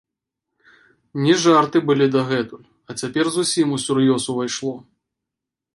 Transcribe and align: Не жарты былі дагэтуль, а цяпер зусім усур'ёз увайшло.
Не 1.25 1.33
жарты 1.43 1.77
былі 1.89 2.07
дагэтуль, 2.15 2.65
а 2.89 2.97
цяпер 3.01 3.25
зусім 3.37 3.67
усур'ёз 3.79 4.23
увайшло. 4.37 4.75